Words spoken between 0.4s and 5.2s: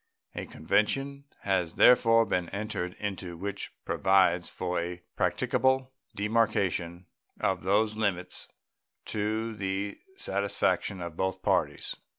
convention has therefore been entered into which provides for a